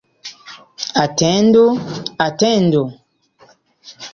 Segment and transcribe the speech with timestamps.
[1.03, 1.63] Atendu,
[2.25, 2.83] atendu!